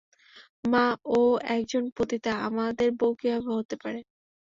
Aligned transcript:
মা, 0.63 0.85
ও 1.11 1.19
একজন 1.55 1.83
পতিতা, 1.97 2.33
আমাদের 2.47 2.89
বউ 2.99 3.11
কিভাবে 3.19 3.49
হতে 3.57 3.75
পারে? 3.83 3.99